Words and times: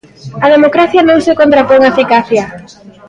A 0.45 0.47
democracia 0.55 1.05
non 1.09 1.19
se 1.25 1.37
contrapón 1.41 1.81
á 1.87 1.89
eficacia. 1.93 2.43